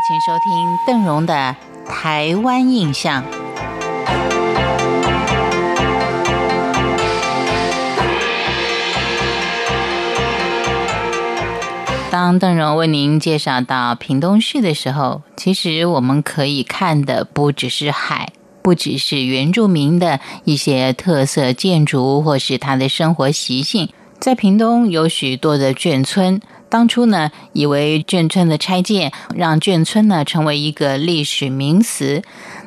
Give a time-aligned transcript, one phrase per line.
[0.00, 1.56] 请收听邓荣的
[1.88, 3.22] 《台湾印象》。
[12.10, 23.88] 当邓荣为您介绍到屏东市的时候，其实我们可以看的不只是海，不只是原住民的一些特色建筑，或是他的生活习性。
[24.28, 26.38] 在屏东有许多的眷村，
[26.68, 32.22] 当初呢，以为眷村的拆建让眷村呢成为一个历史名词，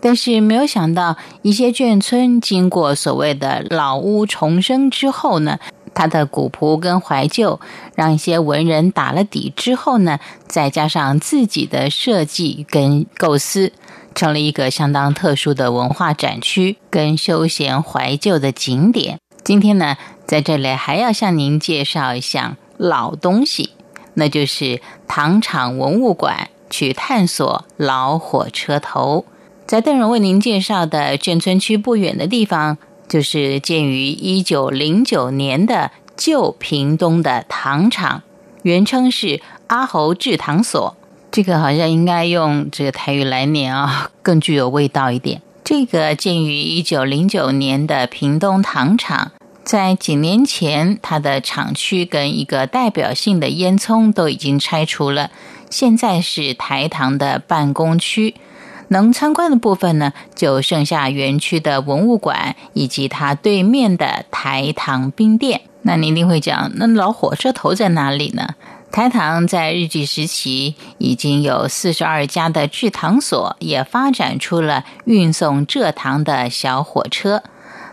[0.00, 5.60] 但是没有想到，一些眷村经过所谓的老屋重生之后呢。
[5.94, 7.60] 它的古朴跟怀旧，
[7.94, 13.70] 让一些文人打了底之后呢，再加上自己的设计跟构思，
[14.12, 19.20] 成了一个相当特殊的文化展区跟休闲怀旧的景点。
[19.44, 23.70] 今天呢，在这里还要向您介绍一项老东西，
[24.14, 29.24] 那就是糖厂文物馆，去探索老火车头。
[29.66, 32.76] 在邓荣为您介绍的眷村区不远的地方。
[33.06, 38.22] 就是建于一九零九年的旧屏东的糖厂，
[38.62, 40.96] 原称是阿侯制糖所。
[41.30, 45.42] 这个好像应该用这个台语来念啊，更具有味道一点。
[45.76, 49.32] 这个建于一九零九年的屏东糖厂，
[49.64, 55.32] 在几年前，它的厂区跟一个代表性的烟囱都已经拆除了，
[55.68, 58.36] 现在是台糖的办公区。
[58.86, 65.62] 能参观的部分呢，就剩下园区的文物馆以及它对面的台糖冰店。
[65.82, 68.50] 那您一定会讲，那老火车头在哪里呢？
[68.94, 77.42] 台糖在日据时期已经有四十二家的制糖所，也发展出了运送蔗糖的小火车。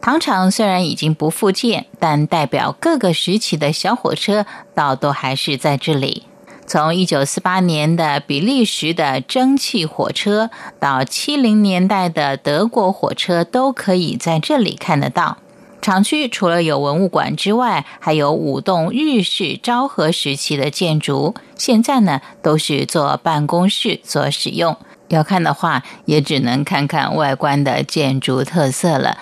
[0.00, 6.28] 糖厂虽然已经不复建，但代表各个时期的小火车，倒都还是在这里。
[6.64, 10.48] 从一九四八年的比利时的蒸汽火车
[10.78, 15.38] 到七零年代的德国火车，都可以在这里看得到。
[15.84, 24.74] 厂区除了有文物馆之外，还有五栋日式昭和时期的建筑，现在呢都是做办公室所使用。
[25.08, 29.18] 要看的话，也只能看看外观的建筑特色了。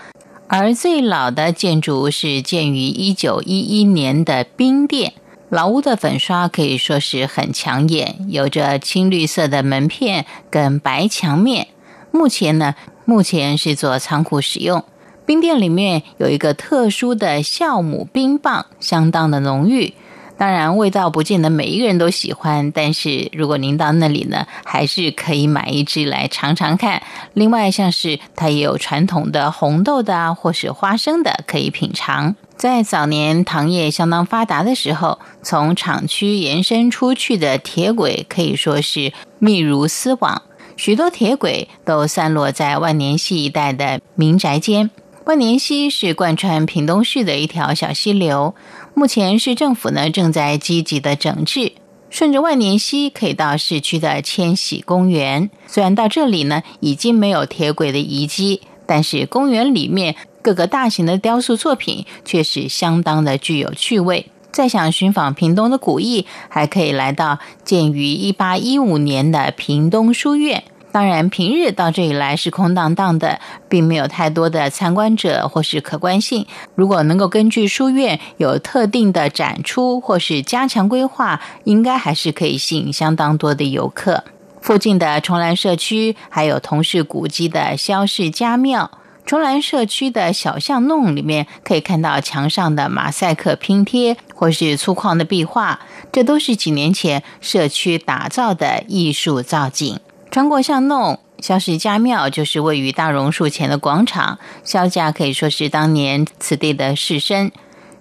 [0.47, 5.15] 而最老的建筑是建于一九一一年的冰店。
[5.49, 11.67] 老屋的粉刷可以说是很抢眼，有着青绿色的门片跟白墙面。
[12.13, 14.85] 目前呢，目前是做仓库使用。
[15.25, 19.95] 冰店里面有一个特殊的酵母冰棒，相当的浓郁。
[20.37, 27.01] 当然，味道不见得每一个人都喜欢，但是如果您到那里呢，还是可以买一支来尝尝看。
[27.35, 32.35] 另外，像是它也有传统的红豆的啊，或是花生的，可以品尝。
[32.57, 40.43] 在早年糖业相当发达的时候，从厂区延伸出去的铁轨可以说是密如丝网，
[40.77, 44.91] 许多铁轨都散落在万年溪一带的民宅间。
[45.25, 48.57] 万年溪是贯穿屏东市的一条小溪流。
[48.95, 51.73] 目前市政府呢正在积极的整治，
[52.11, 55.49] 顺着万年溪可以到市区的千禧公园。
[55.69, 64.27] 虽然到这里呢已经没有铁轨的遗迹，但是公园里面各个大型的雕塑作品却是相当的具有趣味。
[64.51, 70.65] 再想寻访屏东的古意，还可以来到建于一八一五年的屏东书院。
[70.93, 76.47] 当然，平日到这里来是空荡荡的，并没有太多的参观者或是可观性。
[76.75, 84.23] 如果能够根据书院有特定的展出或是加强规划，应该还是可以吸引相当多的游客。
[84.61, 88.91] 附近的重兰社区还有同是古迹的萧氏家庙。
[89.25, 95.81] 重兰社区的小巷弄里面可以看到墙上的马赛克拼贴或是粗犷的壁画，
[96.13, 99.99] 这都是几年前社区打造的艺术造景。
[100.33, 104.39] 穿过巷弄，萧氏家庙就是位于大榕树前的广场。
[104.65, 107.51] 萧家可以说是当年此地的士绅。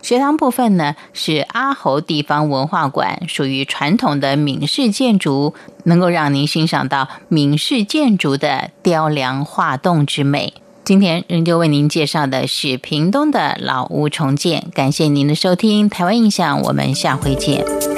[0.02, 5.54] 学堂部分呢是阿侯地方文化馆，属于传统的闽式建筑，
[5.84, 10.54] 能够让您欣赏到闽式建筑的雕梁画栋之美。
[10.86, 14.68] 今天仍旧为您介绍的是屏东的老屋重建。
[14.74, 17.91] 感谢您的收听，台湾印象，我们下回见。